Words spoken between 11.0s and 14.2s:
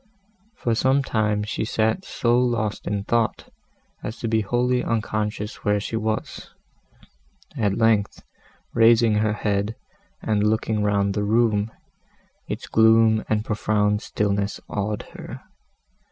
the room, its gloom and profound